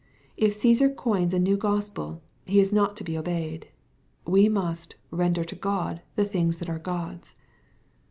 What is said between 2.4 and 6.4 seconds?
he is not to be obeyed. We must" render to God the